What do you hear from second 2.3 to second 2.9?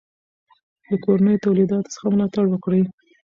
وکړئ.